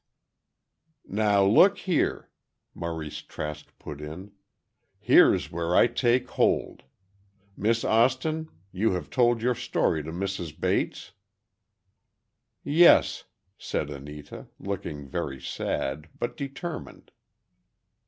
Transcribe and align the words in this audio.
"Now, 1.05 1.43
look 1.45 1.77
here," 1.77 2.31
Maurice 2.73 3.21
Trask 3.21 3.67
put 3.77 4.01
in. 4.01 4.31
"Here's 4.97 5.51
where 5.51 5.75
I 5.75 5.85
take 5.85 6.27
hold. 6.29 6.81
Miss 7.55 7.83
Austin, 7.83 8.49
you 8.71 8.93
have 8.93 9.11
told 9.11 9.43
your 9.43 9.53
story 9.53 10.01
to 10.01 10.11
Mrs. 10.11 10.59
Bates?" 10.59 11.11
"Yes," 12.63 13.25
said, 13.59 13.91
Anita, 13.91 14.47
looking 14.59 15.07
very 15.07 15.39
sad, 15.39 16.09
but 16.17 16.35
determined. 16.35 17.11